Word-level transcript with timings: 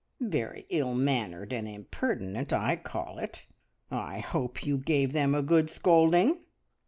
"Very 0.19 0.65
ill 0.71 0.95
mannered 0.95 1.53
and 1.53 1.67
impertinent 1.67 2.51
I 2.51 2.75
call 2.75 3.19
it! 3.19 3.45
I 3.91 4.17
hope 4.21 4.65
you 4.65 4.79
gave 4.79 5.11
them 5.11 5.35
a 5.35 5.43
good 5.43 5.69
scolding?" 5.69 6.39